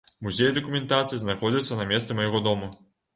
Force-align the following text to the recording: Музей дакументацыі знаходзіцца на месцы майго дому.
Музей 0.27 0.47
дакументацыі 0.55 1.19
знаходзіцца 1.23 1.77
на 1.81 1.85
месцы 1.91 2.17
майго 2.21 2.43
дому. 2.49 2.71